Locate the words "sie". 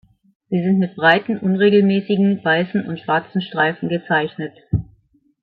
0.49-0.59